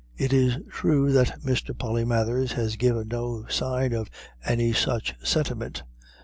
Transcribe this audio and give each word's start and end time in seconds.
It 0.17 0.33
is 0.33 0.57
true 0.71 1.11
that 1.11 1.41
Mr. 1.41 1.75
Polymathers 1.77 2.53
had 2.53 2.79
given 2.79 3.09
no 3.09 3.45
sign 3.49 3.93
of 3.93 4.09
any 4.43 4.73
such 4.73 5.13
sentiment. 5.23 5.83